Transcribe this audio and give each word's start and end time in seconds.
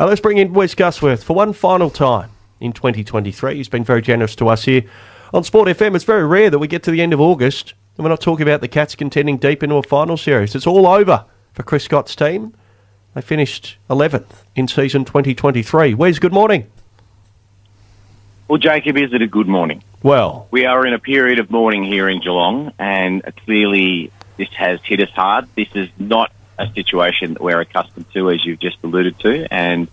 Uh, 0.00 0.06
let's 0.06 0.20
bring 0.22 0.38
in 0.38 0.54
Wes 0.54 0.74
Cusworth 0.74 1.22
for 1.22 1.36
one 1.36 1.52
final 1.52 1.90
time 1.90 2.30
in 2.58 2.72
2023. 2.72 3.56
He's 3.56 3.68
been 3.68 3.84
very 3.84 4.00
generous 4.00 4.34
to 4.36 4.48
us 4.48 4.64
here 4.64 4.84
on 5.34 5.44
Sport 5.44 5.68
FM. 5.68 5.94
It's 5.94 6.06
very 6.06 6.26
rare 6.26 6.48
that 6.48 6.58
we 6.58 6.68
get 6.68 6.82
to 6.84 6.90
the 6.90 7.02
end 7.02 7.12
of 7.12 7.20
August 7.20 7.74
and 7.98 8.04
we're 8.04 8.08
not 8.08 8.22
talking 8.22 8.48
about 8.48 8.62
the 8.62 8.68
Cats 8.68 8.94
contending 8.94 9.36
deep 9.36 9.62
into 9.62 9.74
a 9.74 9.82
final 9.82 10.16
series. 10.16 10.54
It's 10.54 10.66
all 10.66 10.86
over 10.86 11.26
for 11.52 11.62
Chris 11.64 11.84
Scott's 11.84 12.16
team. 12.16 12.54
They 13.12 13.20
finished 13.20 13.76
11th 13.90 14.44
in 14.56 14.68
season 14.68 15.04
2023. 15.04 15.92
Wes, 15.92 16.18
good 16.18 16.32
morning. 16.32 16.70
Well, 18.48 18.56
Jacob, 18.56 18.96
is 18.96 19.12
it 19.12 19.20
a 19.20 19.26
good 19.26 19.48
morning? 19.48 19.84
Well, 20.02 20.48
we 20.50 20.64
are 20.64 20.86
in 20.86 20.94
a 20.94 20.98
period 20.98 21.40
of 21.40 21.50
mourning 21.50 21.84
here 21.84 22.08
in 22.08 22.22
Geelong, 22.22 22.72
and 22.78 23.22
clearly 23.44 24.10
this 24.38 24.48
has 24.54 24.80
hit 24.82 25.00
us 25.00 25.10
hard. 25.10 25.46
This 25.56 25.68
is 25.74 25.90
not 25.98 26.32
a 26.60 26.72
situation 26.74 27.34
that 27.34 27.42
we're 27.42 27.60
accustomed 27.60 28.06
to, 28.12 28.30
as 28.30 28.44
you've 28.44 28.60
just 28.60 28.78
alluded 28.82 29.18
to, 29.20 29.52
and 29.52 29.88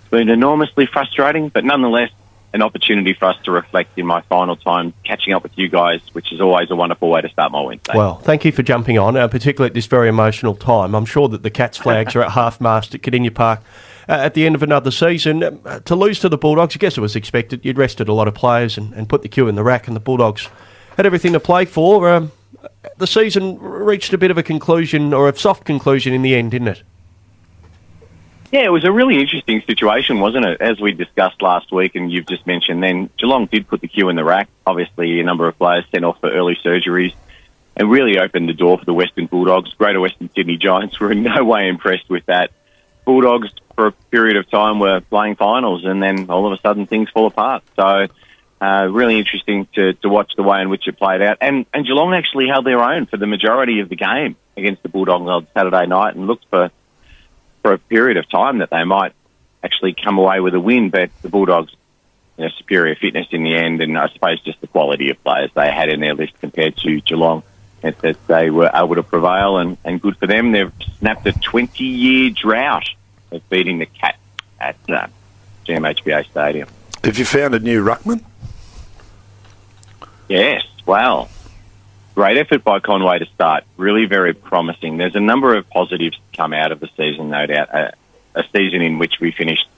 it's 0.00 0.10
been 0.10 0.28
enormously 0.28 0.86
frustrating, 0.86 1.48
but 1.48 1.64
nonetheless, 1.64 2.10
an 2.52 2.62
opportunity 2.62 3.12
for 3.12 3.26
us 3.26 3.36
to 3.44 3.50
reflect 3.50 3.98
in 3.98 4.06
my 4.06 4.22
final 4.22 4.56
time 4.56 4.92
catching 5.04 5.32
up 5.32 5.42
with 5.42 5.56
you 5.58 5.68
guys, 5.68 6.00
which 6.12 6.32
is 6.32 6.40
always 6.40 6.70
a 6.70 6.76
wonderful 6.76 7.10
way 7.10 7.20
to 7.20 7.28
start 7.28 7.52
my 7.52 7.60
Wednesday. 7.60 7.92
Well, 7.94 8.16
thank 8.16 8.44
you 8.44 8.52
for 8.52 8.62
jumping 8.62 8.98
on, 8.98 9.16
uh, 9.16 9.28
particularly 9.28 9.68
at 9.68 9.74
this 9.74 9.86
very 9.86 10.08
emotional 10.08 10.54
time. 10.54 10.94
I'm 10.94 11.04
sure 11.04 11.28
that 11.28 11.42
the 11.42 11.50
Cats 11.50 11.76
flags 11.76 12.16
are 12.16 12.22
at 12.22 12.32
half 12.40 12.60
mast 12.60 12.94
at 12.94 13.02
Kardinia 13.02 13.34
Park 13.34 13.60
uh, 14.08 14.12
at 14.12 14.34
the 14.34 14.46
end 14.46 14.54
of 14.54 14.62
another 14.62 14.90
season. 14.90 15.42
Uh, 15.42 15.80
to 15.80 15.94
lose 15.94 16.18
to 16.20 16.28
the 16.28 16.38
Bulldogs, 16.38 16.74
I 16.76 16.78
guess 16.78 16.96
it 16.96 17.00
was 17.00 17.14
expected. 17.14 17.64
You'd 17.64 17.78
rested 17.78 18.08
a 18.08 18.12
lot 18.12 18.28
of 18.28 18.34
players 18.34 18.78
and, 18.78 18.92
and 18.94 19.08
put 19.08 19.22
the 19.22 19.28
queue 19.28 19.48
in 19.48 19.54
the 19.54 19.64
rack, 19.64 19.86
and 19.86 19.94
the 19.94 20.00
Bulldogs 20.00 20.48
had 20.96 21.04
everything 21.04 21.32
to 21.34 21.40
play 21.40 21.64
for. 21.66 22.08
Um, 22.08 22.32
the 22.98 23.06
season 23.06 23.58
reached 23.58 24.12
a 24.12 24.18
bit 24.18 24.30
of 24.30 24.38
a 24.38 24.42
conclusion, 24.42 25.12
or 25.12 25.28
a 25.28 25.36
soft 25.36 25.64
conclusion 25.64 26.12
in 26.12 26.22
the 26.22 26.34
end, 26.34 26.50
didn't 26.50 26.68
it? 26.68 26.82
Yeah, 28.52 28.64
it 28.64 28.72
was 28.72 28.84
a 28.84 28.92
really 28.92 29.20
interesting 29.20 29.60
situation, 29.66 30.20
wasn't 30.20 30.46
it? 30.46 30.60
As 30.60 30.80
we 30.80 30.92
discussed 30.92 31.42
last 31.42 31.72
week, 31.72 31.94
and 31.96 32.10
you've 32.10 32.26
just 32.26 32.46
mentioned, 32.46 32.82
then 32.82 33.10
Geelong 33.18 33.46
did 33.46 33.66
put 33.66 33.80
the 33.80 33.88
queue 33.88 34.08
in 34.08 34.16
the 34.16 34.24
rack. 34.24 34.48
Obviously, 34.66 35.20
a 35.20 35.24
number 35.24 35.48
of 35.48 35.58
players 35.58 35.84
sent 35.90 36.04
off 36.04 36.20
for 36.20 36.30
early 36.30 36.56
surgeries 36.64 37.14
and 37.76 37.90
really 37.90 38.18
opened 38.18 38.48
the 38.48 38.54
door 38.54 38.78
for 38.78 38.84
the 38.84 38.94
Western 38.94 39.26
Bulldogs. 39.26 39.74
Greater 39.74 40.00
Western 40.00 40.30
Sydney 40.34 40.56
Giants 40.56 40.98
were 41.00 41.12
in 41.12 41.22
no 41.22 41.44
way 41.44 41.68
impressed 41.68 42.08
with 42.08 42.24
that. 42.26 42.50
Bulldogs, 43.04 43.50
for 43.74 43.88
a 43.88 43.92
period 43.92 44.36
of 44.36 44.48
time, 44.50 44.80
were 44.80 45.00
playing 45.00 45.36
finals, 45.36 45.84
and 45.84 46.02
then 46.02 46.30
all 46.30 46.46
of 46.46 46.58
a 46.58 46.60
sudden 46.60 46.86
things 46.86 47.10
fall 47.10 47.26
apart. 47.26 47.62
So, 47.76 48.06
uh, 48.60 48.88
really 48.90 49.18
interesting 49.18 49.68
to, 49.74 49.92
to 49.94 50.08
watch 50.08 50.32
the 50.36 50.42
way 50.42 50.60
in 50.62 50.70
which 50.70 50.88
it 50.88 50.96
played 50.98 51.22
out. 51.22 51.38
And, 51.40 51.66
and 51.74 51.86
Geelong 51.86 52.14
actually 52.14 52.48
held 52.48 52.64
their 52.64 52.80
own 52.80 53.06
for 53.06 53.16
the 53.16 53.26
majority 53.26 53.80
of 53.80 53.88
the 53.88 53.96
game 53.96 54.36
against 54.56 54.82
the 54.82 54.88
Bulldogs 54.88 55.28
on 55.28 55.46
Saturday 55.54 55.86
night 55.86 56.16
and 56.16 56.26
looked 56.26 56.46
for 56.48 56.70
for 57.62 57.72
a 57.72 57.78
period 57.78 58.16
of 58.16 58.28
time 58.30 58.58
that 58.58 58.70
they 58.70 58.84
might 58.84 59.12
actually 59.64 59.92
come 59.92 60.18
away 60.18 60.38
with 60.38 60.54
a 60.54 60.60
win. 60.60 60.88
But 60.90 61.10
the 61.22 61.28
Bulldogs, 61.28 61.74
you 62.38 62.44
know, 62.44 62.50
superior 62.56 62.94
fitness 62.94 63.26
in 63.32 63.42
the 63.42 63.56
end, 63.56 63.82
and 63.82 63.98
I 63.98 64.08
suppose 64.08 64.40
just 64.42 64.60
the 64.60 64.68
quality 64.68 65.10
of 65.10 65.22
players 65.24 65.50
they 65.54 65.70
had 65.70 65.88
in 65.88 65.98
their 65.98 66.14
list 66.14 66.34
compared 66.40 66.76
to 66.78 67.00
Geelong, 67.00 67.42
that 67.82 68.16
they 68.26 68.50
were 68.50 68.70
able 68.72 68.94
to 68.94 69.02
prevail, 69.02 69.58
and, 69.58 69.76
and 69.84 70.00
good 70.00 70.16
for 70.16 70.26
them. 70.26 70.52
They've 70.52 70.72
snapped 70.98 71.26
a 71.26 71.32
20 71.32 71.84
year 71.84 72.30
drought 72.30 72.88
of 73.32 73.48
beating 73.50 73.78
the 73.78 73.86
Cats 73.86 74.18
at 74.60 74.76
uh, 74.88 75.08
GMHBA 75.66 76.30
Stadium. 76.30 76.68
Have 77.02 77.18
you 77.18 77.24
found 77.24 77.54
a 77.54 77.58
new 77.58 77.84
ruckman? 77.84 78.24
Yes. 80.28 80.64
Well, 80.84 81.28
Great 82.16 82.38
effort 82.38 82.64
by 82.64 82.80
Conway 82.80 83.18
to 83.18 83.26
start. 83.26 83.64
Really 83.76 84.06
very 84.06 84.32
promising. 84.32 84.96
There's 84.96 85.16
a 85.16 85.20
number 85.20 85.54
of 85.54 85.68
positives 85.68 86.16
to 86.16 86.36
come 86.38 86.54
out 86.54 86.72
of 86.72 86.80
the 86.80 86.88
season, 86.96 87.28
no 87.28 87.44
doubt. 87.44 87.68
A, 87.74 87.92
a 88.34 88.44
season 88.54 88.80
in 88.80 88.98
which 88.98 89.20
we 89.20 89.32
finished 89.32 89.68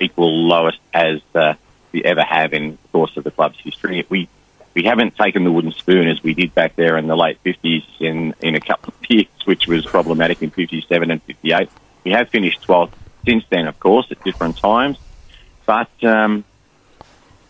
equal 0.00 0.48
lowest 0.48 0.80
as 0.92 1.20
uh, 1.36 1.54
we 1.92 2.02
ever 2.02 2.24
have 2.24 2.52
in 2.52 2.72
the 2.72 2.88
course 2.88 3.16
of 3.16 3.22
the 3.22 3.30
club's 3.30 3.60
history. 3.60 4.04
We 4.08 4.28
we 4.74 4.82
haven't 4.82 5.16
taken 5.16 5.44
the 5.44 5.52
wooden 5.52 5.70
spoon 5.70 6.08
as 6.08 6.20
we 6.20 6.34
did 6.34 6.52
back 6.52 6.74
there 6.74 6.98
in 6.98 7.06
the 7.06 7.16
late 7.16 7.38
50s 7.44 7.84
in, 8.00 8.34
in 8.40 8.56
a 8.56 8.60
couple 8.60 8.92
of 8.92 8.94
years, 9.10 9.28
which 9.44 9.68
was 9.68 9.86
problematic 9.86 10.42
in 10.42 10.50
57 10.50 11.10
and 11.12 11.22
58. 11.22 11.70
We 12.02 12.10
have 12.10 12.28
finished 12.28 12.62
12th 12.62 12.90
since 13.24 13.44
then, 13.50 13.68
of 13.68 13.78
course, 13.78 14.10
at 14.10 14.22
different 14.24 14.56
times. 14.56 14.98
But 15.64 15.90
um, 16.02 16.44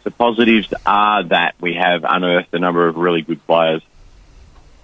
the 0.09 0.15
positives 0.17 0.73
are 0.87 1.23
that 1.25 1.55
we 1.61 1.75
have 1.75 2.03
unearthed 2.09 2.55
a 2.55 2.59
number 2.59 2.89
of 2.89 2.97
really 2.97 3.21
good 3.21 3.45
players 3.47 3.83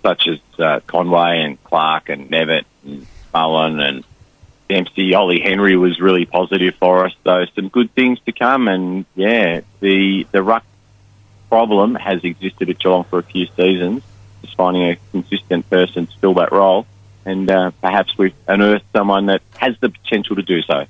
such 0.03 0.29
as 0.29 0.39
uh, 0.59 0.81
Conway 0.87 1.41
and 1.41 1.65
Clark 1.65 2.11
and 2.11 2.31
Knevitt 2.31 2.65
and 2.85 3.07
Mullen 3.33 3.81
and 3.81 4.05
Dempsey. 4.69 5.15
Ollie 5.15 5.41
Henry 5.41 5.79
was 5.79 5.99
really 5.99 6.27
positive 6.27 6.75
for 6.75 7.07
us. 7.07 7.15
So 7.25 7.47
some 7.55 7.69
good 7.69 7.95
things 7.95 8.19
to 8.27 8.33
come. 8.33 8.69
And 8.69 9.07
yeah, 9.15 9.63
the 9.81 10.27
the 10.31 10.43
ruck 10.43 10.67
problem 11.49 11.95
has 11.95 12.23
existed 12.23 12.69
at 12.69 12.79
Geelong 12.79 13.05
for 13.05 13.21
a 13.21 13.23
few 13.23 13.47
seasons. 13.57 14.03
Just 14.43 14.57
finding 14.57 14.91
a 14.91 14.99
consistent 15.11 15.71
person 15.71 16.07
to 16.07 16.19
fill 16.19 16.35
that 16.35 16.53
role, 16.53 16.87
and 17.25 17.51
uh, 17.51 17.71
perhaps 17.81 18.19
we've 18.19 18.35
unearthed 18.47 18.85
someone 18.93 19.27
that 19.27 19.41
has 19.57 19.75
the 19.81 19.89
potential 19.89 20.37
to 20.37 20.43
do 20.43 20.61
so. 20.61 20.85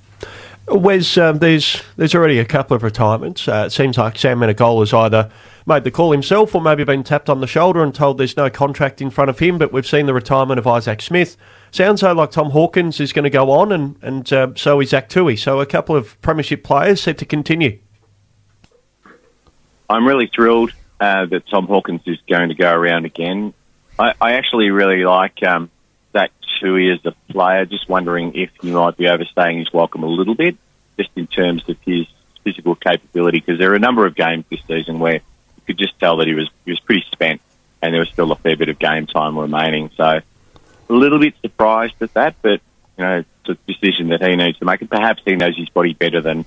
Wes, 0.66 1.18
um, 1.18 1.38
there's 1.40 1.82
there's 1.96 2.14
already 2.14 2.38
a 2.38 2.44
couple 2.44 2.74
of 2.74 2.82
retirements. 2.82 3.46
Uh, 3.46 3.64
it 3.66 3.70
seems 3.70 3.98
like 3.98 4.18
Sam 4.18 4.40
Menegola 4.40 4.80
has 4.80 4.94
either 4.94 5.30
made 5.66 5.84
the 5.84 5.90
call 5.90 6.12
himself 6.12 6.54
or 6.54 6.60
maybe 6.62 6.84
been 6.84 7.04
tapped 7.04 7.28
on 7.28 7.40
the 7.40 7.46
shoulder 7.46 7.82
and 7.82 7.94
told 7.94 8.18
there's 8.18 8.36
no 8.36 8.48
contract 8.48 9.02
in 9.02 9.10
front 9.10 9.28
of 9.28 9.38
him. 9.38 9.58
But 9.58 9.72
we've 9.72 9.86
seen 9.86 10.06
the 10.06 10.14
retirement 10.14 10.58
of 10.58 10.66
Isaac 10.66 11.02
Smith. 11.02 11.36
Sounds 11.70 12.00
though 12.00 12.12
like 12.12 12.30
Tom 12.30 12.50
Hawkins 12.50 12.98
is 12.98 13.12
going 13.12 13.24
to 13.24 13.30
go 13.30 13.50
on, 13.50 13.72
and 13.72 13.96
and 14.00 14.32
uh, 14.32 14.48
so 14.56 14.80
is 14.80 14.90
Zach 14.90 15.10
Tuohy. 15.10 15.38
So 15.38 15.60
a 15.60 15.66
couple 15.66 15.96
of 15.96 16.20
premiership 16.22 16.64
players 16.64 17.02
set 17.02 17.18
to 17.18 17.26
continue. 17.26 17.78
I'm 19.90 20.06
really 20.06 20.30
thrilled 20.34 20.72
uh, 20.98 21.26
that 21.26 21.46
Tom 21.48 21.66
Hawkins 21.66 22.02
is 22.06 22.18
going 22.28 22.48
to 22.48 22.54
go 22.54 22.72
around 22.72 23.04
again. 23.04 23.52
I, 23.98 24.14
I 24.18 24.32
actually 24.32 24.70
really 24.70 25.04
like 25.04 25.42
um, 25.42 25.70
Zach 26.54 26.62
Tuohy 26.62 26.94
as 26.94 27.04
a 27.04 27.12
player. 27.32 27.64
Just 27.64 27.88
wondering 27.88 28.34
if 28.34 28.50
he 28.60 28.70
might 28.70 28.96
be 28.96 29.08
overstaying 29.08 29.58
his 29.58 29.72
welcome 29.72 30.02
a 30.02 30.08
little 30.08 30.34
bit, 30.34 30.56
just 30.98 31.10
in 31.16 31.26
terms 31.26 31.62
of 31.68 31.76
his 31.84 32.06
physical 32.42 32.74
capability. 32.74 33.40
Because 33.40 33.58
there 33.58 33.72
are 33.72 33.76
a 33.76 33.80
number 33.80 34.06
of 34.06 34.14
games 34.14 34.44
this 34.50 34.60
season 34.66 34.98
where 34.98 35.14
you 35.14 35.62
could 35.66 35.78
just 35.78 35.98
tell 35.98 36.18
that 36.18 36.26
he 36.26 36.34
was 36.34 36.50
he 36.64 36.70
was 36.72 36.80
pretty 36.80 37.04
spent, 37.12 37.40
and 37.82 37.92
there 37.92 38.00
was 38.00 38.10
still 38.10 38.32
a 38.32 38.36
fair 38.36 38.56
bit 38.56 38.68
of 38.68 38.78
game 38.78 39.06
time 39.06 39.38
remaining. 39.38 39.90
So 39.96 40.04
a 40.04 40.92
little 40.92 41.18
bit 41.18 41.34
surprised 41.40 41.94
at 42.00 42.14
that, 42.14 42.36
but 42.42 42.60
you 42.96 43.04
know 43.04 43.24
it's 43.46 43.48
a 43.48 43.72
decision 43.72 44.08
that 44.08 44.22
he 44.22 44.36
needs 44.36 44.58
to 44.58 44.64
make, 44.64 44.80
and 44.80 44.90
perhaps 44.90 45.22
he 45.24 45.36
knows 45.36 45.56
his 45.56 45.68
body 45.68 45.94
better 45.94 46.20
than 46.20 46.44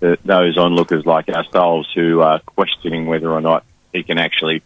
the, 0.00 0.18
those 0.24 0.58
onlookers 0.58 1.06
like 1.06 1.28
ourselves 1.28 1.88
who 1.94 2.20
are 2.20 2.40
questioning 2.40 3.06
whether 3.06 3.30
or 3.30 3.40
not 3.40 3.64
he 3.92 4.02
can 4.02 4.18
actually 4.18 4.62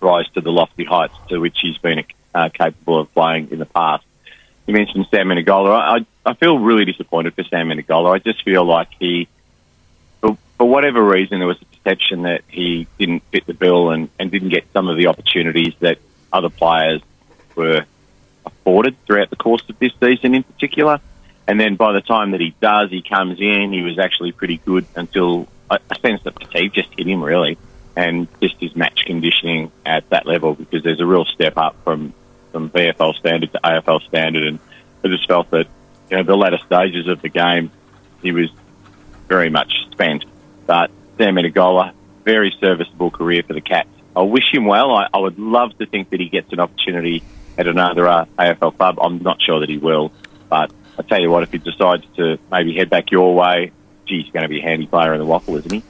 rise 0.00 0.28
to 0.34 0.40
the 0.40 0.50
lofty 0.50 0.84
heights 0.84 1.14
to 1.28 1.38
which 1.38 1.58
he's 1.60 1.78
been 1.78 1.98
uh, 2.34 2.48
capable 2.48 3.00
of 3.00 3.12
playing 3.12 3.50
in 3.50 3.58
the 3.58 3.66
past. 3.66 4.04
You 4.66 4.74
mentioned 4.74 5.06
Sam 5.10 5.28
Menegola. 5.28 6.00
I, 6.00 6.06
I 6.24 6.34
feel 6.34 6.58
really 6.58 6.84
disappointed 6.84 7.34
for 7.34 7.44
Sam 7.44 7.68
Menegola. 7.68 8.14
I 8.14 8.18
just 8.18 8.42
feel 8.44 8.64
like 8.64 8.88
he, 8.98 9.28
for, 10.20 10.38
for 10.56 10.68
whatever 10.68 11.02
reason, 11.02 11.38
there 11.38 11.48
was 11.48 11.60
a 11.60 11.64
perception 11.66 12.22
that 12.22 12.42
he 12.48 12.86
didn't 12.98 13.22
fit 13.30 13.46
the 13.46 13.54
bill 13.54 13.90
and, 13.90 14.08
and 14.18 14.30
didn't 14.30 14.48
get 14.48 14.64
some 14.72 14.88
of 14.88 14.96
the 14.96 15.08
opportunities 15.08 15.74
that 15.80 15.98
other 16.32 16.48
players 16.48 17.02
were 17.54 17.84
afforded 18.46 18.96
throughout 19.06 19.30
the 19.30 19.36
course 19.36 19.62
of 19.68 19.78
this 19.78 19.92
season 20.00 20.34
in 20.34 20.42
particular. 20.42 21.00
And 21.46 21.60
then 21.60 21.76
by 21.76 21.92
the 21.92 22.00
time 22.00 22.30
that 22.30 22.40
he 22.40 22.54
does, 22.60 22.90
he 22.90 23.02
comes 23.02 23.38
in, 23.38 23.72
he 23.72 23.82
was 23.82 23.98
actually 23.98 24.32
pretty 24.32 24.56
good 24.58 24.86
until 24.96 25.46
a, 25.70 25.78
sense 26.00 26.24
of 26.26 26.34
fatigue 26.34 26.72
just 26.72 26.88
hit 26.96 27.06
him 27.06 27.22
really. 27.22 27.58
And 27.96 28.26
just 28.40 28.56
his 28.60 28.74
match 28.74 29.04
conditioning 29.06 29.70
at 29.86 30.08
that 30.10 30.26
level 30.26 30.54
because 30.54 30.82
there's 30.82 31.00
a 31.00 31.06
real 31.06 31.24
step 31.26 31.56
up 31.56 31.76
from 31.84 32.12
from 32.54 32.70
VFL 32.70 33.16
standard 33.16 33.52
to 33.52 33.58
AFL 33.64 34.06
standard, 34.06 34.44
and 34.44 34.60
I 35.04 35.08
just 35.08 35.26
felt 35.26 35.50
that 35.50 35.66
you 36.08 36.16
know 36.16 36.22
the 36.22 36.36
latter 36.36 36.58
stages 36.64 37.08
of 37.08 37.20
the 37.20 37.28
game 37.28 37.72
he 38.22 38.30
was 38.30 38.48
very 39.26 39.50
much 39.50 39.72
spent. 39.90 40.24
But 40.64 40.92
Sam 41.18 41.34
Menegola, 41.34 41.92
very 42.24 42.54
serviceable 42.60 43.10
career 43.10 43.42
for 43.42 43.54
the 43.54 43.60
Cats. 43.60 43.88
I 44.14 44.22
wish 44.22 44.54
him 44.54 44.66
well. 44.66 44.92
I, 44.92 45.08
I 45.12 45.18
would 45.18 45.36
love 45.36 45.76
to 45.78 45.86
think 45.86 46.10
that 46.10 46.20
he 46.20 46.28
gets 46.28 46.52
an 46.52 46.60
opportunity 46.60 47.24
at 47.58 47.66
another 47.66 48.06
uh, 48.06 48.26
AFL 48.38 48.76
club. 48.76 49.00
I'm 49.02 49.18
not 49.18 49.42
sure 49.42 49.58
that 49.58 49.68
he 49.68 49.78
will, 49.78 50.12
but 50.48 50.70
I 50.96 51.02
tell 51.02 51.20
you 51.20 51.30
what, 51.30 51.42
if 51.42 51.50
he 51.50 51.58
decides 51.58 52.04
to 52.16 52.38
maybe 52.52 52.72
head 52.76 52.88
back 52.88 53.10
your 53.10 53.34
way, 53.34 53.72
gee, 54.06 54.22
he's 54.22 54.32
going 54.32 54.44
to 54.44 54.48
be 54.48 54.60
a 54.60 54.62
handy 54.62 54.86
player 54.86 55.12
in 55.12 55.18
the 55.18 55.26
waffle, 55.26 55.56
isn't 55.56 55.72
he? 55.72 55.82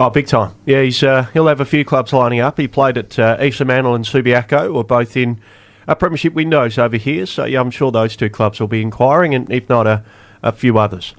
Oh, 0.00 0.08
big 0.08 0.26
time! 0.26 0.54
Yeah, 0.64 0.82
he's 0.82 1.02
uh, 1.02 1.24
he'll 1.34 1.48
have 1.48 1.60
a 1.60 1.66
few 1.66 1.84
clubs 1.84 2.14
lining 2.14 2.40
up. 2.40 2.56
He 2.56 2.66
played 2.66 2.96
at 2.96 3.18
uh, 3.18 3.36
East 3.42 3.58
Fremantle 3.58 3.94
and 3.94 4.06
Subiaco, 4.06 4.72
were 4.72 4.84
both 4.84 5.14
in 5.14 5.40
a 5.88 5.96
premiership 5.96 6.34
windows 6.34 6.78
over 6.78 6.96
here. 6.96 7.26
So 7.26 7.46
yeah, 7.46 7.60
I'm 7.60 7.72
sure 7.72 7.90
those 7.90 8.14
two 8.14 8.30
clubs 8.30 8.60
will 8.60 8.68
be 8.68 8.82
inquiring, 8.82 9.34
and 9.34 9.50
if 9.50 9.68
not, 9.68 9.88
a, 9.88 10.04
a 10.42 10.52
few 10.52 10.78
others. 10.78 11.14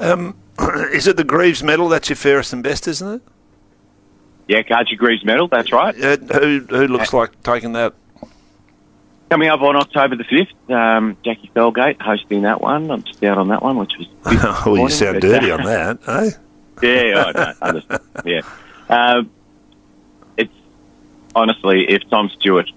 Um, 0.00 0.38
is 0.92 1.06
it 1.06 1.18
the 1.18 1.24
Greeves 1.24 1.62
medal? 1.62 1.88
That's 1.88 2.08
your 2.08 2.16
fairest 2.16 2.52
and 2.54 2.62
best, 2.62 2.88
isn't 2.88 3.14
it? 3.16 3.22
Yeah, 4.48 4.62
Carji 4.62 4.96
Greeves 4.96 5.24
medal. 5.24 5.48
That's 5.48 5.72
right. 5.72 5.94
Uh, 6.00 6.16
who 6.16 6.60
who 6.60 6.86
looks 6.86 7.12
like 7.12 7.42
taking 7.42 7.72
that? 7.72 7.94
Coming 9.28 9.48
up 9.48 9.60
on 9.60 9.74
October 9.74 10.14
the 10.14 10.22
5th, 10.22 10.72
um, 10.72 11.16
Jacqui 11.24 11.50
Felgate 11.50 12.00
hosting 12.00 12.42
that 12.42 12.60
one. 12.60 12.92
I'm 12.92 13.02
just 13.02 13.24
out 13.24 13.38
on 13.38 13.48
that 13.48 13.60
one, 13.60 13.76
which 13.76 13.90
was. 13.98 14.06
oh, 14.64 14.76
you 14.76 14.88
sound 14.88 15.20
dirty 15.20 15.50
on 15.50 15.64
that, 15.64 15.98
eh? 16.06 16.30
Yeah, 16.80 17.24
I 17.24 17.32
know. 17.32 17.52
understand. 17.60 18.00
Yeah. 18.24 18.40
Um, 18.88 19.30
it's 20.36 20.52
honestly, 21.34 21.86
if 21.88 22.08
Tom 22.08 22.30
Stewart, 22.38 22.70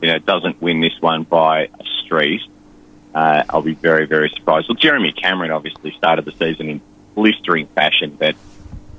you 0.00 0.08
know, 0.08 0.18
doesn't 0.18 0.60
win 0.60 0.80
this 0.80 0.98
one 1.00 1.24
by 1.24 1.62
a 1.64 1.84
street, 2.04 2.42
uh, 3.14 3.44
I'll 3.48 3.62
be 3.62 3.74
very, 3.74 4.06
very 4.06 4.30
surprised. 4.30 4.68
Well, 4.68 4.76
Jeremy 4.76 5.12
Cameron 5.12 5.50
obviously 5.50 5.92
started 5.92 6.24
the 6.24 6.32
season 6.32 6.68
in 6.68 6.80
blistering 7.14 7.66
fashion, 7.68 8.16
but 8.18 8.36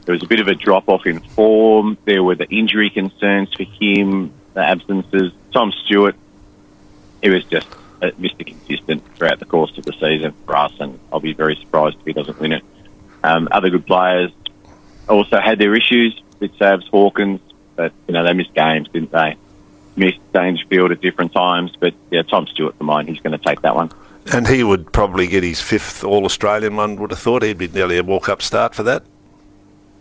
there 0.06 0.13
was 0.13 0.24
a 0.24 0.27
bit 0.27 0.39
of 0.39 0.48
a 0.48 0.56
drop 0.56 0.89
off 0.89 1.06
in 1.06 1.19
form. 1.19 1.98
There 2.06 2.24
were 2.24 2.36
the 2.36 2.50
injury 2.50 2.89
concerns 2.89 3.53
for 3.53 3.63
him, 3.63 4.33
the 4.53 4.62
absences. 4.62 5.31
Tom 5.53 5.71
Stewart, 5.86 6.15
he 7.21 7.30
was 7.30 7.45
just 7.45 7.68
uh, 8.01 8.12
Mr. 8.19 8.45
Consistent 8.45 9.03
throughout 9.15 9.39
the 9.39 9.45
course 9.45 9.77
of 9.77 9.86
the 9.86 9.94
season 9.94 10.33
for 10.45 10.57
us, 10.57 10.74
and 10.80 11.00
I'll 11.12 11.19
be 11.19 11.33
very 11.33 11.56
surprised 11.56 11.98
if 12.00 12.06
he 12.06 12.13
doesn't 12.13 12.39
win 12.39 12.53
it. 12.53 12.63
Um, 13.24 13.48
other 13.51 13.69
good 13.69 13.86
players 13.86 14.31
also 15.07 15.39
had 15.39 15.59
their 15.59 15.75
issues 15.75 16.19
with 16.39 16.51
Savs 16.57 16.88
Hawkins, 16.89 17.39
but 17.75 17.94
you 18.07 18.13
know 18.13 18.25
they 18.25 18.33
missed 18.33 18.53
games, 18.53 18.89
didn't 18.92 19.12
they? 19.12 19.38
Missed 20.01 20.33
Dangerfield 20.33 20.92
at 20.92 21.00
different 21.00 21.31
times, 21.31 21.71
but 21.80 21.94
yeah, 22.09 22.24
Tom 22.24 22.48
Stewart 22.48 22.75
for 22.75 22.83
mine, 22.83 23.06
he's 23.06 23.19
going 23.19 23.38
to 23.38 23.45
take 23.45 23.62
that 23.62 23.75
one. 23.75 23.92
And 24.33 24.48
he 24.48 24.63
would 24.63 24.92
probably 24.92 25.27
get 25.27 25.44
his 25.44 25.62
fifth 25.62 26.03
All 26.03 26.25
Australian 26.25 26.75
one. 26.75 26.95
Would 26.95 27.12
have 27.12 27.19
thought 27.19 27.44
he'd 27.44 27.59
be 27.59 27.68
nearly 27.68 27.98
a 27.98 28.03
walk 28.03 28.27
up 28.27 28.42
start 28.42 28.74
for 28.74 28.81
that. 28.83 29.03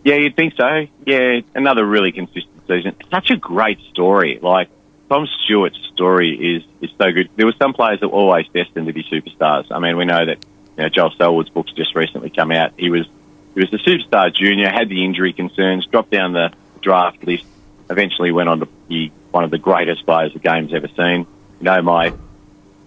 Yeah, 0.03 0.15
you'd 0.15 0.35
think 0.35 0.55
so. 0.57 0.87
Yeah, 1.05 1.41
another 1.53 1.85
really 1.85 2.11
consistent 2.11 2.67
season. 2.67 2.95
Such 3.11 3.29
a 3.29 3.37
great 3.37 3.79
story. 3.91 4.39
Like 4.41 4.69
Tom 5.09 5.27
Stewart's 5.43 5.77
story 5.93 6.55
is 6.55 6.63
is 6.81 6.89
so 6.97 7.11
good. 7.11 7.29
There 7.35 7.45
were 7.45 7.55
some 7.61 7.73
players 7.73 7.99
that 7.99 8.09
were 8.09 8.17
always 8.17 8.47
destined 8.53 8.87
to 8.87 8.93
be 8.93 9.03
superstars. 9.03 9.67
I 9.69 9.77
mean, 9.77 9.97
we 9.97 10.05
know 10.05 10.25
that 10.25 10.43
you 10.77 10.83
know, 10.83 10.89
Joel 10.89 11.11
Selwood's 11.11 11.49
book's 11.49 11.73
just 11.73 11.95
recently 11.95 12.31
come 12.31 12.51
out. 12.51 12.73
He 12.77 12.89
was 12.89 13.05
he 13.53 13.59
was 13.59 13.71
a 13.73 13.77
superstar 13.77 14.33
junior, 14.33 14.69
had 14.69 14.89
the 14.89 15.03
injury 15.05 15.33
concerns, 15.33 15.85
dropped 15.85 16.11
down 16.11 16.33
the 16.33 16.51
draft 16.81 17.23
list, 17.23 17.45
eventually 17.89 18.31
went 18.31 18.49
on 18.49 18.61
to 18.61 18.67
be 18.87 19.11
one 19.31 19.43
of 19.43 19.51
the 19.51 19.57
greatest 19.57 20.05
players 20.05 20.33
the 20.33 20.39
game's 20.39 20.73
ever 20.73 20.87
seen. 20.89 21.25
You 21.59 21.65
know, 21.65 21.81
my 21.81 22.13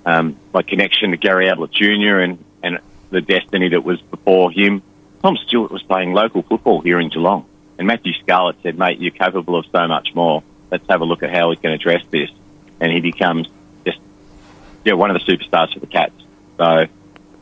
um, 0.06 0.36
my 0.52 0.62
connection 0.62 1.10
to 1.10 1.16
Gary 1.16 1.48
Ablett 1.48 1.72
Jr. 1.72 2.18
and, 2.18 2.44
and 2.62 2.78
the 3.10 3.20
destiny 3.20 3.70
that 3.70 3.84
was 3.84 4.00
before 4.02 4.50
him. 4.50 4.82
Tom 5.22 5.38
Stewart 5.46 5.70
was 5.70 5.82
playing 5.82 6.12
local 6.12 6.42
football 6.42 6.82
here 6.82 7.00
in 7.00 7.08
Geelong. 7.08 7.46
And 7.78 7.86
Matthew 7.86 8.12
Scarlett 8.22 8.56
said, 8.62 8.78
mate, 8.78 9.00
you're 9.00 9.10
capable 9.10 9.58
of 9.58 9.64
so 9.72 9.88
much 9.88 10.14
more. 10.14 10.42
Let's 10.70 10.84
have 10.90 11.00
a 11.00 11.04
look 11.04 11.22
at 11.22 11.34
how 11.34 11.48
we 11.48 11.56
can 11.56 11.72
address 11.72 12.04
this. 12.10 12.30
And 12.80 12.92
he 12.92 13.00
becomes 13.00 13.48
just 13.86 13.98
yeah, 14.84 14.92
one 14.92 15.10
of 15.10 15.18
the 15.18 15.32
superstars 15.32 15.72
for 15.72 15.80
the 15.80 15.86
Cats. 15.86 16.12
So 16.58 16.86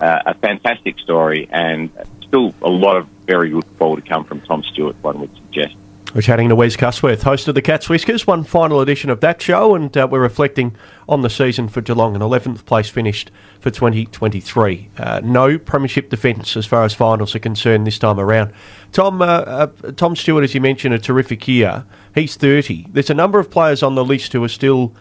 uh, 0.00 0.22
a 0.26 0.34
fantastic 0.34 0.98
story 1.00 1.48
and 1.50 1.90
still 2.26 2.54
a 2.62 2.70
lot 2.70 2.96
of 2.96 3.08
very 3.26 3.50
good 3.50 3.64
football 3.64 3.96
to 3.96 4.02
come 4.02 4.24
from 4.24 4.40
Tom 4.40 4.62
Stewart, 4.62 4.96
one 5.02 5.20
would 5.20 5.34
suggest. 5.34 5.74
We're 6.14 6.20
chatting 6.20 6.50
to 6.50 6.56
Wes 6.56 6.76
Cusworth, 6.76 7.22
host 7.22 7.48
of 7.48 7.54
the 7.54 7.62
Cats 7.62 7.88
Whiskers, 7.88 8.26
one 8.26 8.44
final 8.44 8.82
edition 8.82 9.08
of 9.08 9.20
that 9.20 9.40
show, 9.40 9.74
and 9.74 9.96
uh, 9.96 10.06
we're 10.10 10.20
reflecting 10.20 10.76
on 11.08 11.22
the 11.22 11.30
season 11.30 11.68
for 11.68 11.80
Geelong, 11.80 12.14
an 12.14 12.20
11th 12.20 12.66
place 12.66 12.90
finished 12.90 13.30
for 13.60 13.70
2023. 13.70 14.90
Uh, 14.98 15.22
no 15.24 15.58
premiership 15.58 16.10
defence 16.10 16.54
as 16.54 16.66
far 16.66 16.84
as 16.84 16.92
finals 16.92 17.34
are 17.34 17.38
concerned 17.38 17.86
this 17.86 17.98
time 17.98 18.20
around. 18.20 18.52
Tom, 18.92 19.22
uh, 19.22 19.24
uh, 19.24 19.66
Tom 19.96 20.14
Stewart, 20.14 20.44
as 20.44 20.54
you 20.54 20.60
mentioned, 20.60 20.92
a 20.92 20.98
terrific 20.98 21.48
year. 21.48 21.86
He's 22.14 22.36
30. 22.36 22.88
There's 22.90 23.08
a 23.08 23.14
number 23.14 23.38
of 23.38 23.50
players 23.50 23.82
on 23.82 23.94
the 23.94 24.04
list 24.04 24.34
who 24.34 24.44
are 24.44 24.48
still 24.48 24.94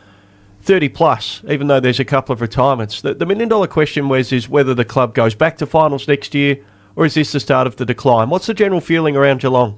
30 0.61 0.87
plus, 0.87 1.41
even 1.49 1.67
though 1.67 1.81
there's 1.81 1.99
a 1.99 2.05
couple 2.05 2.31
of 2.31 2.39
retirements. 2.39 3.01
The, 3.01 3.15
the 3.15 3.25
million 3.25 3.49
dollar 3.49 3.67
question, 3.67 4.07
Wes, 4.07 4.31
is 4.31 4.47
whether 4.47 4.73
the 4.73 4.85
club 4.85 5.13
goes 5.13 5.35
back 5.35 5.57
to 5.57 5.65
finals 5.65 6.07
next 6.07 6.33
year, 6.33 6.63
or 6.95 7.05
is 7.05 7.15
this 7.15 7.33
the 7.33 7.41
start 7.41 7.67
of 7.67 7.75
the 7.75 7.85
decline? 7.85 8.29
What's 8.29 8.47
the 8.47 8.53
general 8.53 8.79
feeling 8.79 9.17
around 9.17 9.41
Geelong? 9.41 9.77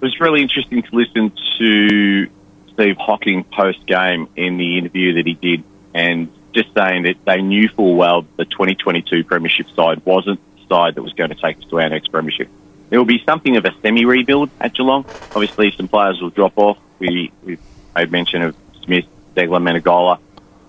It 0.00 0.04
was 0.04 0.20
really 0.20 0.42
interesting 0.42 0.82
to 0.82 0.88
listen 0.92 1.32
to 1.58 2.28
Steve 2.74 2.96
Hocking 2.98 3.44
post 3.44 3.86
game 3.86 4.28
in 4.36 4.58
the 4.58 4.78
interview 4.78 5.14
that 5.14 5.26
he 5.26 5.34
did, 5.34 5.64
and 5.94 6.30
just 6.52 6.72
saying 6.74 7.04
that 7.04 7.16
they 7.24 7.40
knew 7.40 7.68
full 7.68 7.96
well 7.96 8.26
the 8.36 8.44
2022 8.44 9.24
Premiership 9.24 9.66
side 9.74 10.04
wasn't 10.04 10.40
the 10.56 10.74
side 10.74 10.94
that 10.94 11.02
was 11.02 11.12
going 11.14 11.30
to 11.30 11.36
take 11.36 11.58
us 11.58 11.64
to 11.70 11.80
our 11.80 11.88
next 11.88 12.08
Premiership. 12.10 12.48
There 12.90 12.98
will 12.98 13.06
be 13.06 13.22
something 13.24 13.56
of 13.56 13.64
a 13.64 13.72
semi 13.82 14.04
rebuild 14.04 14.50
at 14.60 14.74
Geelong. 14.74 15.06
Obviously, 15.34 15.72
some 15.76 15.88
players 15.88 16.20
will 16.20 16.30
drop 16.30 16.52
off. 16.56 16.78
We, 16.98 17.32
we've 17.42 17.60
made 17.94 18.12
mention 18.12 18.42
of 18.42 18.56
Smith, 18.84 19.06
Degler, 19.34 19.60
Menegola. 19.60 20.18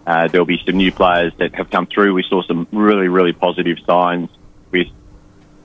Uh, 0.06 0.27
there'll 0.30 0.47
be 0.47 0.62
some 0.65 0.77
new 0.77 0.91
players 0.91 1.33
that 1.38 1.53
have 1.56 1.69
come 1.69 1.85
through. 1.85 2.13
We 2.13 2.23
saw 2.23 2.41
some 2.44 2.65
really, 2.71 3.09
really 3.09 3.33
positive 3.33 3.77
signs 3.85 4.30
with 4.71 4.88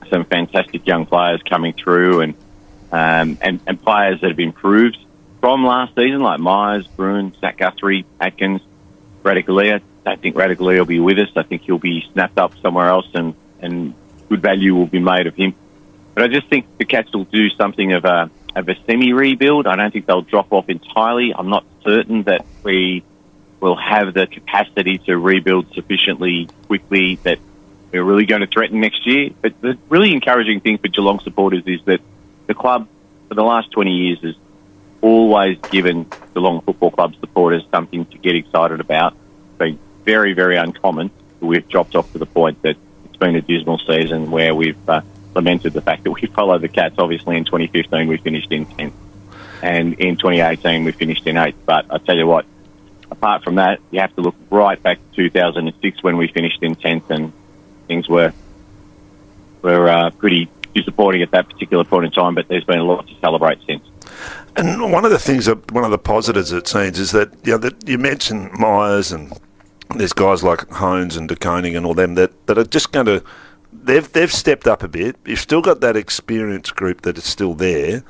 some 0.09 0.25
fantastic 0.25 0.85
young 0.85 1.05
players 1.05 1.41
coming 1.49 1.73
through, 1.73 2.21
and 2.21 2.35
um, 2.93 3.39
and, 3.41 3.59
and 3.65 3.81
players 3.81 4.21
that 4.21 4.29
have 4.29 4.39
improved 4.39 4.97
from 5.41 5.65
last 5.65 5.95
season, 5.95 6.19
like 6.19 6.39
Miers, 6.39 6.87
Bruhn, 6.95 7.37
Zach 7.41 7.57
Guthrie, 7.57 8.05
Atkins, 8.21 8.61
Ratugolea. 9.23 9.81
I 10.05 10.09
don't 10.11 10.21
think 10.21 10.35
Ratugolea 10.35 10.77
will 10.77 10.85
be 10.85 10.99
with 10.99 11.17
us. 11.17 11.29
I 11.35 11.41
think 11.41 11.63
he'll 11.63 11.79
be 11.79 12.07
snapped 12.13 12.37
up 12.37 12.53
somewhere 12.61 12.87
else 12.87 13.07
and, 13.15 13.33
and 13.59 13.95
good 14.29 14.43
value 14.43 14.75
will 14.75 14.85
be 14.85 14.99
made 14.99 15.25
of 15.25 15.35
him. 15.35 15.55
But 16.13 16.25
I 16.25 16.27
just 16.27 16.47
think 16.49 16.67
the 16.77 16.85
Cats 16.85 17.11
will 17.11 17.23
do 17.23 17.49
something 17.49 17.93
of 17.93 18.05
a, 18.05 18.29
of 18.55 18.69
a 18.69 18.75
semi-rebuild. 18.85 19.65
I 19.65 19.75
don't 19.75 19.91
think 19.91 20.05
they'll 20.05 20.21
drop 20.21 20.53
off 20.53 20.69
entirely. 20.69 21.33
I'm 21.35 21.49
not 21.49 21.65
certain 21.83 22.23
that 22.23 22.45
we 22.61 23.03
will 23.59 23.75
have 23.75 24.13
the 24.13 24.27
capacity 24.27 24.99
to 24.99 25.17
rebuild 25.17 25.73
sufficiently 25.73 26.47
quickly 26.67 27.15
that 27.23 27.39
we're 27.91 28.03
really 28.03 28.27
going 28.27 28.41
to 28.41 28.47
threaten 28.47 28.81
next 28.81 29.07
year. 29.07 29.31
But 29.41 29.59
the 29.61 29.79
really 29.89 30.13
encouraging 30.13 30.59
thing 30.59 30.77
for 30.77 30.89
Geelong 30.89 31.21
supporters 31.21 31.63
is 31.65 31.79
that 31.85 32.01
the 32.47 32.53
club 32.53 32.87
for 33.29 33.35
the 33.35 33.43
last 33.43 33.71
20 33.71 33.91
years 33.91 34.19
has 34.21 34.35
always 35.01 35.57
given 35.71 36.05
the 36.33 36.39
Long 36.39 36.61
Football 36.61 36.91
Club 36.91 37.15
supporters 37.19 37.63
something 37.71 38.05
to 38.05 38.17
get 38.17 38.35
excited 38.35 38.79
about. 38.79 39.13
It's 39.13 39.57
been 39.57 39.79
very, 40.05 40.33
very 40.33 40.57
uncommon. 40.57 41.11
We've 41.39 41.67
dropped 41.67 41.95
off 41.95 42.11
to 42.13 42.19
the 42.19 42.25
point 42.25 42.61
that 42.61 42.77
it's 43.05 43.17
been 43.17 43.35
a 43.35 43.41
dismal 43.41 43.79
season 43.79 44.31
where 44.31 44.55
we've 44.55 44.89
uh, 44.89 45.01
lamented 45.35 45.73
the 45.73 45.81
fact 45.81 46.03
that 46.03 46.11
we 46.11 46.21
followed 46.33 46.61
the 46.61 46.69
Cats. 46.69 46.95
Obviously, 46.97 47.37
in 47.37 47.45
2015 47.45 48.07
we 48.07 48.17
finished 48.17 48.51
in 48.51 48.65
10th, 48.65 48.93
and 49.61 49.93
in 49.95 50.15
2018 50.15 50.85
we 50.85 50.91
finished 50.93 51.27
in 51.27 51.35
8th. 51.35 51.55
But 51.65 51.85
I 51.89 51.97
tell 51.97 52.15
you 52.15 52.27
what, 52.27 52.45
apart 53.11 53.43
from 53.43 53.55
that, 53.55 53.79
you 53.91 53.99
have 53.99 54.15
to 54.15 54.21
look 54.21 54.35
right 54.49 54.81
back 54.81 54.99
to 55.15 55.29
2006 55.29 56.01
when 56.01 56.17
we 56.17 56.29
finished 56.29 56.63
in 56.63 56.75
10th, 56.75 57.09
and 57.09 57.33
things 57.87 58.07
were 58.07 58.33
were 59.61 59.87
uh, 59.87 60.11
pretty 60.11 60.49
disappointing 60.73 61.21
at 61.21 61.31
that 61.31 61.49
particular 61.49 61.83
point 61.83 62.05
in 62.05 62.11
time, 62.11 62.35
but 62.35 62.47
there's 62.47 62.63
been 62.63 62.79
a 62.79 62.83
lot 62.83 63.07
to 63.07 63.13
celebrate 63.19 63.59
since. 63.67 63.83
And 64.55 64.91
one 64.91 65.05
of 65.05 65.11
the 65.11 65.19
things, 65.19 65.45
that, 65.45 65.71
one 65.71 65.83
of 65.83 65.91
the 65.91 65.97
positives 65.97 66.51
it 66.51 66.67
seems, 66.67 66.99
is 66.99 67.11
that 67.11 67.33
you 67.43 67.53
know 67.53 67.57
that 67.59 67.87
you 67.87 67.97
mentioned 67.97 68.51
Miers 68.53 69.11
and 69.11 69.33
there's 69.95 70.13
guys 70.13 70.43
like 70.43 70.69
Holmes 70.69 71.17
and 71.17 71.27
De 71.27 71.35
Koning 71.35 71.75
and 71.75 71.85
all 71.85 71.93
them 71.93 72.15
that, 72.15 72.47
that 72.47 72.57
are 72.57 72.63
just 72.63 72.91
going 72.91 73.05
to 73.05 73.23
they've 73.71 74.11
they've 74.11 74.31
stepped 74.31 74.67
up 74.67 74.83
a 74.83 74.87
bit. 74.87 75.15
You've 75.25 75.39
still 75.39 75.61
got 75.61 75.81
that 75.81 75.95
experienced 75.95 76.75
group 76.75 77.01
that 77.01 77.17
is 77.17 77.25
still 77.25 77.53
there, 77.53 78.03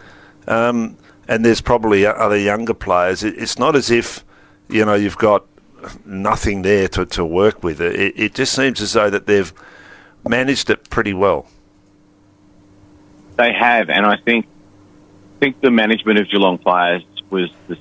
um, 0.47 0.97
and 1.27 1.45
there's 1.45 1.61
probably 1.61 2.05
other 2.05 2.37
younger 2.37 2.73
players. 2.73 3.23
It, 3.23 3.37
it's 3.37 3.57
not 3.57 3.75
as 3.75 3.89
if 3.89 4.23
you 4.69 4.85
know 4.85 4.95
you've 4.95 5.17
got 5.17 5.45
nothing 6.05 6.61
there 6.61 6.87
to, 6.89 7.05
to 7.05 7.25
work 7.25 7.63
with. 7.63 7.81
It, 7.81 8.13
it 8.17 8.33
just 8.35 8.53
seems 8.53 8.81
as 8.81 8.93
though 8.93 9.09
that 9.09 9.27
they've 9.27 9.53
managed 10.27 10.69
it 10.69 10.89
pretty 10.89 11.13
well. 11.13 11.47
They 13.35 13.51
have, 13.53 13.89
and 13.89 14.05
I 14.05 14.17
think 14.17 14.45
I 14.45 15.39
think 15.39 15.61
the 15.61 15.71
management 15.71 16.19
of 16.19 16.29
Geelong 16.29 16.57
players 16.57 17.03
was 17.29 17.51
the, 17.67 17.77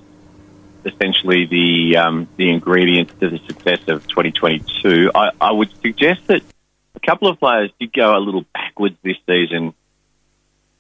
essentially 0.85 1.47
the 1.47 1.99
um, 1.99 2.29
the 2.37 2.51
ingredients 2.51 3.13
to 3.21 3.29
the 3.29 3.39
success 3.47 3.81
of 3.89 4.07
2022. 4.09 5.11
I, 5.15 5.31
I 5.41 5.53
would 5.53 5.71
suggest 5.81 6.27
that 6.29 6.43
a 6.95 7.01
couple 7.01 7.29
of 7.29 7.39
players 7.39 7.71
did 7.79 7.93
go 7.93 8.17
a 8.17 8.19
little 8.19 8.45
backwards 8.55 8.97
this 9.03 9.17
season 9.27 9.75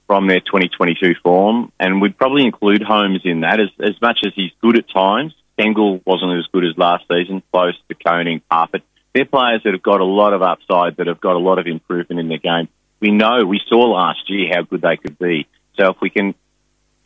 from 0.06 0.26
their 0.26 0.40
2022 0.40 1.14
form, 1.22 1.72
and 1.78 2.00
we'd 2.00 2.16
probably 2.16 2.44
include 2.44 2.82
Holmes 2.82 3.20
in 3.24 3.40
that. 3.40 3.60
As 3.60 3.68
as 3.78 4.00
much 4.00 4.20
as 4.24 4.32
he's 4.34 4.52
good 4.60 4.78
at 4.78 4.88
times, 4.88 5.34
Stengle 5.58 6.00
wasn't 6.06 6.38
as 6.38 6.46
good 6.52 6.64
as 6.64 6.76
last 6.78 7.04
season. 7.08 7.42
Close 7.52 7.78
De 7.88 7.94
Koning, 7.94 8.40
Parfitt. 8.50 8.82
They're 9.14 9.26
players 9.26 9.62
that 9.64 9.74
have 9.74 9.82
got 9.82 10.00
a 10.00 10.04
lot 10.04 10.32
of 10.32 10.40
upside, 10.40 10.96
that 10.96 11.06
have 11.06 11.20
got 11.20 11.36
a 11.36 11.38
lot 11.38 11.58
of 11.58 11.66
improvement 11.66 12.18
in 12.18 12.28
their 12.28 12.38
game 12.38 12.68
we 13.02 13.10
know, 13.10 13.44
we 13.44 13.60
saw 13.68 13.90
last 13.90 14.30
year 14.30 14.48
how 14.54 14.62
good 14.62 14.80
they 14.80 14.96
could 14.96 15.18
be. 15.18 15.46
So 15.76 15.90
if 15.90 15.96
we 16.00 16.08
can 16.08 16.34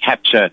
capture 0.05 0.51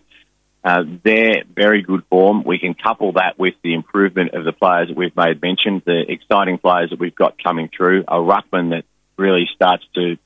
uh, 0.63 0.83
their 1.03 1.43
very 1.53 1.81
good 1.81 2.03
form, 2.09 2.43
we 2.43 2.57
can 2.57 2.73
couple 2.73 3.11
that 3.13 3.37
with 3.37 3.53
the 3.61 3.73
improvement 3.73 4.33
of 4.33 4.45
the 4.45 4.53
players 4.53 4.87
that 4.87 4.95
we've 4.95 5.15
made 5.15 5.41
mention, 5.41 5.83
the 5.85 6.09
exciting 6.09 6.57
players 6.57 6.91
that 6.91 6.99
we've 6.99 7.13
got 7.13 7.43
coming 7.43 7.69
through, 7.75 8.05
a 8.07 8.15
ruckman 8.15 8.69
that 8.69 8.85
really 9.17 9.49
starts 9.53 9.85
to 9.95 10.17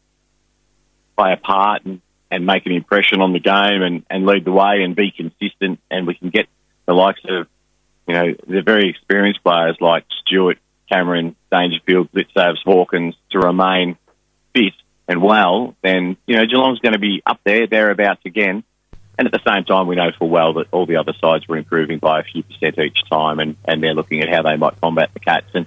play 1.18 1.34
a 1.34 1.38
part 1.38 1.84
and, 1.84 2.00
and 2.30 2.46
make 2.46 2.68
an 2.68 2.72
impression 2.72 3.20
on 3.20 3.34
the 3.34 3.40
game 3.40 3.82
and, 3.82 4.06
and 4.12 4.26
lead 4.28 4.46
the 4.46 4.52
way 4.52 4.84
and 4.84 4.96
be 4.96 5.10
consistent, 5.12 5.80
and 5.90 6.06
we 6.06 6.14
can 6.14 6.30
get 6.30 6.46
the 6.86 6.94
likes 6.94 7.22
of 7.28 7.48
You 8.08 8.14
know, 8.14 8.34
they're 8.48 8.64
very 8.64 8.90
experienced 8.90 9.44
players 9.44 9.78
like 9.82 10.06
Stewart, 10.22 10.60
Cameron, 10.90 11.36
Dangerfield, 11.52 12.12
Blicavs, 12.12 12.64
Hawkins 12.64 13.16
to 13.32 13.40
remain 13.40 13.98
fit 14.54 14.74
and 15.08 15.22
well, 15.22 15.76
then, 15.82 16.18
you 16.26 16.36
know, 16.36 16.46
Geelong's 16.46 16.80
going 16.80 16.94
to 16.94 17.00
be 17.00 17.22
up 17.26 17.40
there, 17.44 17.68
thereabouts 17.68 18.22
again. 18.26 18.64
And 19.18 19.26
at 19.26 19.32
the 19.32 19.42
same 19.52 19.64
time, 19.64 19.88
we 19.88 19.96
know 19.96 20.12
full 20.18 20.30
well 20.30 20.54
that 20.54 20.68
all 20.72 20.86
the 20.86 20.98
other 20.98 21.14
sides 21.20 21.48
were 21.48 21.58
improving 21.58 21.98
by 21.98 22.20
a 22.20 22.24
few 22.24 22.44
percent 22.44 22.78
each 22.78 23.00
time, 23.10 23.40
and, 23.40 23.56
and 23.66 23.82
they're 23.82 23.96
looking 23.96 24.22
at 24.22 24.30
how 24.30 24.44
they 24.44 24.58
might 24.58 24.80
combat 24.80 25.10
the 25.14 25.20
Cats. 25.20 25.48
And 25.56 25.66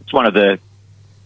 it's 0.00 0.12
one 0.12 0.26
of 0.26 0.32
the 0.32 0.58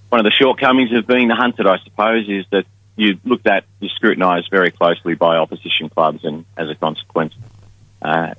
one 0.09 0.19
of 0.19 0.25
the 0.25 0.33
shortcomings 0.33 0.93
of 0.93 1.07
being 1.07 1.29
the 1.29 1.35
hunted, 1.35 1.67
I 1.67 1.79
suppose, 1.85 2.29
is 2.29 2.45
that 2.51 2.67
you 2.97 3.19
looked 3.25 3.47
at, 3.47 3.65
you 3.81 3.89
scrutinised 3.91 4.51
very 4.51 4.71
closely 4.71 5.15
by 5.15 5.37
opposition 5.37 5.89
clubs, 5.89 6.25
and 6.25 6.45
as 6.57 6.69
a 6.69 6.75
consequence, 6.75 7.35
uh, 8.03 8.35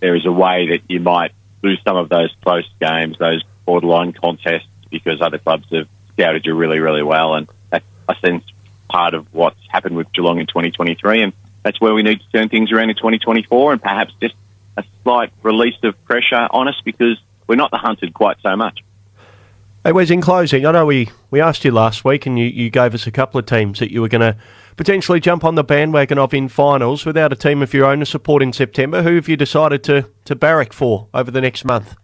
there 0.00 0.14
is 0.14 0.24
a 0.24 0.32
way 0.32 0.68
that 0.70 0.82
you 0.88 1.00
might 1.00 1.32
lose 1.62 1.80
some 1.84 1.96
of 1.96 2.08
those 2.08 2.34
close 2.42 2.66
games, 2.80 3.18
those 3.18 3.42
borderline 3.66 4.12
contests, 4.12 4.68
because 4.90 5.20
other 5.20 5.38
clubs 5.38 5.66
have 5.70 5.88
scouted 6.12 6.46
you 6.46 6.54
really, 6.54 6.78
really 6.78 7.02
well, 7.02 7.34
and 7.34 7.48
that's, 7.70 7.84
I 8.08 8.18
sense, 8.20 8.44
part 8.88 9.14
of 9.14 9.26
what's 9.32 9.60
happened 9.68 9.96
with 9.96 10.12
Geelong 10.12 10.38
in 10.38 10.46
2023, 10.46 11.22
and 11.22 11.32
that's 11.62 11.80
where 11.80 11.94
we 11.94 12.02
need 12.02 12.20
to 12.20 12.26
turn 12.32 12.48
things 12.48 12.72
around 12.72 12.90
in 12.90 12.96
2024, 12.96 13.72
and 13.72 13.82
perhaps 13.82 14.12
just 14.20 14.34
a 14.76 14.84
slight 15.02 15.32
release 15.42 15.76
of 15.82 16.02
pressure 16.04 16.48
on 16.50 16.68
us 16.68 16.80
because 16.84 17.20
we're 17.46 17.56
not 17.56 17.70
the 17.70 17.78
hunted 17.78 18.14
quite 18.14 18.36
so 18.42 18.56
much. 18.56 18.80
Hey 19.84 19.92
Wes, 19.92 20.10
in 20.10 20.20
closing, 20.20 20.66
I 20.66 20.72
know 20.72 20.86
we, 20.86 21.08
we 21.30 21.40
asked 21.40 21.64
you 21.64 21.70
last 21.70 22.04
week 22.04 22.26
and 22.26 22.38
you, 22.38 22.46
you 22.46 22.68
gave 22.68 22.94
us 22.94 23.06
a 23.06 23.10
couple 23.10 23.38
of 23.38 23.46
teams 23.46 23.78
that 23.78 23.92
you 23.92 24.02
were 24.02 24.08
going 24.08 24.20
to 24.20 24.36
potentially 24.76 25.20
jump 25.20 25.44
on 25.44 25.54
the 25.54 25.64
bandwagon 25.64 26.18
of 26.18 26.34
in 26.34 26.48
finals 26.48 27.06
without 27.06 27.32
a 27.32 27.36
team 27.36 27.62
of 27.62 27.72
your 27.72 27.86
own 27.86 28.00
to 28.00 28.06
support 28.06 28.42
in 28.42 28.52
September. 28.52 29.02
Who 29.02 29.14
have 29.14 29.28
you 29.28 29.36
decided 29.36 29.84
to, 29.84 30.10
to 30.24 30.34
barrack 30.34 30.72
for 30.72 31.08
over 31.14 31.30
the 31.30 31.40
next 31.40 31.64
month? 31.64 31.96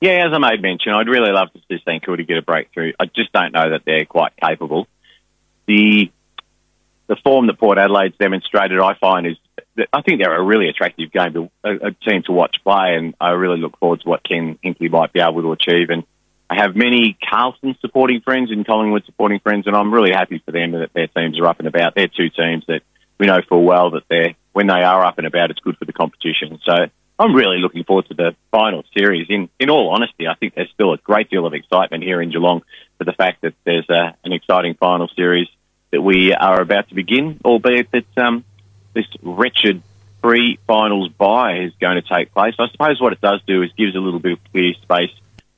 Yeah, 0.00 0.26
as 0.26 0.32
I 0.32 0.38
made 0.38 0.62
mention, 0.62 0.92
I'd 0.92 1.08
really 1.08 1.32
love 1.32 1.52
to 1.52 1.60
see 1.68 1.78
St 1.84 2.04
Kilda 2.04 2.22
get 2.22 2.38
a 2.38 2.42
breakthrough. 2.42 2.92
I 3.00 3.06
just 3.06 3.32
don't 3.32 3.52
know 3.52 3.70
that 3.70 3.82
they're 3.84 4.06
quite 4.06 4.32
capable. 4.36 4.86
The 5.70 6.10
the 7.06 7.16
form 7.22 7.46
that 7.46 7.58
Port 7.58 7.78
Adelaide's 7.78 8.16
demonstrated, 8.18 8.80
I 8.80 8.94
find, 8.94 9.24
is 9.24 9.36
I 9.92 10.02
think 10.02 10.20
they're 10.20 10.36
a 10.36 10.44
really 10.44 10.68
attractive 10.68 11.12
game, 11.12 11.32
to, 11.34 11.50
a, 11.62 11.88
a 11.88 11.92
team 11.92 12.22
to 12.26 12.32
watch 12.32 12.56
play, 12.64 12.96
and 12.96 13.14
I 13.20 13.30
really 13.30 13.60
look 13.60 13.78
forward 13.78 14.00
to 14.00 14.08
what 14.08 14.24
Ken 14.24 14.58
Hinkley 14.64 14.90
might 14.90 15.12
be 15.12 15.20
able 15.20 15.42
to 15.42 15.52
achieve. 15.52 15.90
And 15.90 16.02
I 16.48 16.56
have 16.56 16.74
many 16.74 17.16
Carlton 17.28 17.76
supporting 17.80 18.20
friends 18.20 18.50
and 18.50 18.66
Collingwood 18.66 19.04
supporting 19.06 19.38
friends, 19.38 19.68
and 19.68 19.76
I'm 19.76 19.94
really 19.94 20.10
happy 20.10 20.42
for 20.44 20.50
them 20.50 20.72
that 20.72 20.92
their 20.92 21.06
teams 21.06 21.38
are 21.38 21.46
up 21.46 21.60
and 21.60 21.68
about. 21.68 21.94
They're 21.94 22.08
two 22.08 22.30
teams 22.30 22.64
that 22.66 22.82
we 23.18 23.26
know 23.28 23.38
full 23.48 23.62
well 23.62 23.90
that 23.92 24.04
they're 24.08 24.34
when 24.52 24.66
they 24.66 24.82
are 24.82 25.04
up 25.04 25.18
and 25.18 25.26
about, 25.28 25.52
it's 25.52 25.60
good 25.60 25.76
for 25.78 25.84
the 25.84 25.92
competition. 25.92 26.58
So 26.64 26.86
I'm 27.16 27.34
really 27.34 27.58
looking 27.58 27.84
forward 27.84 28.06
to 28.08 28.14
the 28.14 28.34
final 28.50 28.82
series. 28.96 29.26
In 29.30 29.48
in 29.60 29.70
all 29.70 29.90
honesty, 29.90 30.26
I 30.26 30.34
think 30.34 30.54
there's 30.56 30.70
still 30.74 30.92
a 30.92 30.98
great 30.98 31.30
deal 31.30 31.46
of 31.46 31.54
excitement 31.54 32.02
here 32.02 32.20
in 32.20 32.30
Geelong 32.32 32.62
for 32.98 33.04
the 33.04 33.12
fact 33.12 33.42
that 33.42 33.54
there's 33.64 33.88
a, 33.88 34.16
an 34.24 34.32
exciting 34.32 34.74
final 34.74 35.08
series 35.14 35.48
that 35.90 36.00
we 36.00 36.32
are 36.32 36.60
about 36.60 36.88
to 36.88 36.94
begin, 36.94 37.40
albeit 37.44 37.90
that 37.90 38.06
um, 38.16 38.44
this 38.94 39.06
wretched 39.22 39.82
pre-finals 40.22 41.08
bye 41.10 41.60
is 41.60 41.72
going 41.80 42.00
to 42.00 42.02
take 42.02 42.32
place. 42.32 42.54
I 42.58 42.68
suppose 42.68 43.00
what 43.00 43.12
it 43.12 43.20
does 43.20 43.40
do 43.46 43.62
is 43.62 43.70
gives 43.76 43.94
a 43.96 44.00
little 44.00 44.20
bit 44.20 44.32
of 44.32 44.38
clear 44.52 44.74
space 44.74 45.10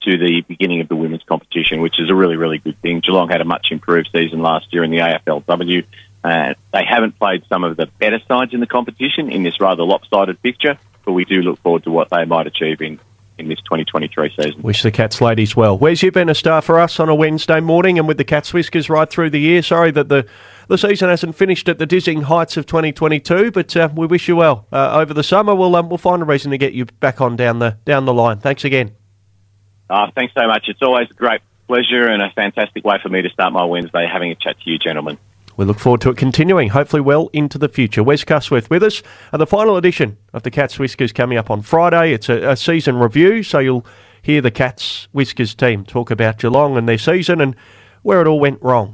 to 0.02 0.18
the 0.18 0.40
beginning 0.42 0.80
of 0.80 0.88
the 0.88 0.96
women's 0.96 1.22
competition, 1.24 1.80
which 1.80 2.00
is 2.00 2.10
a 2.10 2.14
really, 2.14 2.36
really 2.36 2.58
good 2.58 2.80
thing. 2.80 3.00
Geelong 3.00 3.28
had 3.28 3.40
a 3.40 3.44
much 3.44 3.68
improved 3.70 4.10
season 4.12 4.40
last 4.40 4.72
year 4.72 4.84
in 4.84 4.90
the 4.90 4.98
AFLW. 4.98 5.84
Uh, 6.24 6.54
they 6.72 6.84
haven't 6.84 7.18
played 7.18 7.44
some 7.48 7.64
of 7.64 7.76
the 7.76 7.86
better 7.98 8.20
sides 8.28 8.54
in 8.54 8.60
the 8.60 8.66
competition 8.66 9.30
in 9.30 9.42
this 9.42 9.60
rather 9.60 9.82
lopsided 9.82 10.40
picture, 10.42 10.78
but 11.04 11.12
we 11.12 11.24
do 11.24 11.42
look 11.42 11.60
forward 11.60 11.84
to 11.84 11.90
what 11.90 12.10
they 12.10 12.24
might 12.24 12.46
achieve 12.46 12.80
in, 12.80 13.00
in 13.38 13.48
this 13.48 13.58
2023 13.60 14.34
season. 14.36 14.62
Wish 14.62 14.82
the 14.82 14.90
Cats 14.90 15.20
ladies 15.20 15.56
well. 15.56 15.76
Where's 15.76 16.02
you 16.02 16.10
been 16.10 16.28
a 16.28 16.34
star 16.34 16.62
for 16.62 16.78
us 16.78 17.00
on 17.00 17.08
a 17.08 17.14
Wednesday 17.14 17.60
morning 17.60 17.98
and 17.98 18.06
with 18.06 18.18
the 18.18 18.24
Cats 18.24 18.52
whiskers 18.52 18.88
right 18.88 19.08
through 19.08 19.30
the 19.30 19.40
year? 19.40 19.62
Sorry 19.62 19.90
that 19.90 20.08
the, 20.08 20.26
the 20.68 20.78
season 20.78 21.08
hasn't 21.08 21.34
finished 21.34 21.68
at 21.68 21.78
the 21.78 21.86
dizzying 21.86 22.22
heights 22.22 22.56
of 22.56 22.66
2022, 22.66 23.50
but 23.50 23.76
uh, 23.76 23.88
we 23.94 24.06
wish 24.06 24.28
you 24.28 24.36
well 24.36 24.66
uh, 24.72 24.98
over 24.98 25.14
the 25.14 25.24
summer. 25.24 25.54
We'll 25.54 25.74
um, 25.76 25.88
we'll 25.88 25.98
find 25.98 26.22
a 26.22 26.24
reason 26.24 26.50
to 26.50 26.58
get 26.58 26.72
you 26.72 26.84
back 26.84 27.20
on 27.20 27.36
down 27.36 27.58
the 27.58 27.78
down 27.84 28.04
the 28.04 28.14
line. 28.14 28.38
Thanks 28.38 28.64
again. 28.64 28.94
Uh, 29.88 30.10
thanks 30.14 30.32
so 30.34 30.46
much. 30.46 30.64
It's 30.68 30.82
always 30.82 31.10
a 31.10 31.14
great 31.14 31.40
pleasure 31.66 32.08
and 32.08 32.22
a 32.22 32.30
fantastic 32.30 32.84
way 32.84 32.98
for 33.02 33.08
me 33.08 33.22
to 33.22 33.30
start 33.30 33.52
my 33.52 33.64
Wednesday 33.64 34.06
having 34.10 34.30
a 34.30 34.34
chat 34.34 34.56
to 34.60 34.70
you, 34.70 34.78
gentlemen. 34.78 35.18
We 35.62 35.66
look 35.66 35.78
forward 35.78 36.00
to 36.00 36.10
it 36.10 36.16
continuing, 36.16 36.70
hopefully 36.70 37.02
well 37.02 37.30
into 37.32 37.56
the 37.56 37.68
future. 37.68 38.02
Wes 38.02 38.24
Cusworth 38.24 38.68
with 38.68 38.82
us, 38.82 39.00
and 39.30 39.40
the 39.40 39.46
final 39.46 39.76
edition 39.76 40.16
of 40.32 40.42
the 40.42 40.50
Cats 40.50 40.76
Whiskers 40.76 41.12
coming 41.12 41.38
up 41.38 41.52
on 41.52 41.62
Friday. 41.62 42.12
It's 42.12 42.28
a, 42.28 42.50
a 42.50 42.56
season 42.56 42.96
review, 42.96 43.44
so 43.44 43.60
you'll 43.60 43.86
hear 44.22 44.40
the 44.40 44.50
Cats 44.50 45.06
Whiskers 45.12 45.54
team 45.54 45.84
talk 45.84 46.10
about 46.10 46.38
Geelong 46.38 46.76
and 46.76 46.88
their 46.88 46.98
season 46.98 47.40
and 47.40 47.54
where 48.02 48.20
it 48.20 48.26
all 48.26 48.40
went 48.40 48.60
wrong. 48.60 48.90